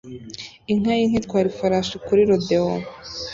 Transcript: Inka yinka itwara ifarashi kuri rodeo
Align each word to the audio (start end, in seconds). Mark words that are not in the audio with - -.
Inka 0.71 0.91
yinka 0.99 1.17
itwara 1.19 1.47
ifarashi 1.53 1.95
kuri 2.05 2.21
rodeo 2.29 2.71